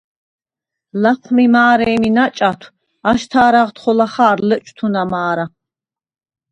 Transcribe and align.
ლაჴვმი 1.01 1.45
მა̄რე̄მი 1.53 2.11
ნაჭათვ 2.15 2.67
აშთა̄რაღდ 3.09 3.77
ხოლა 3.81 4.07
ხა̄რ 4.13 4.37
ლეჭვთუნა 4.47 5.03
მა̄რა. 5.11 5.45